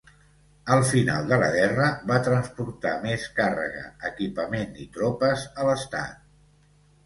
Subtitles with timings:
[0.75, 6.21] Al final de la guerra va transportar més càrrega, equipament i tropes a l"estat.